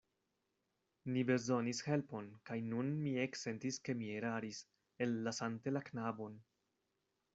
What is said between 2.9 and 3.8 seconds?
mi eksentis,